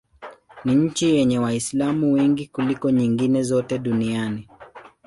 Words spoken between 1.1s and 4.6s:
yenye Waislamu wengi kuliko nyingine zote duniani.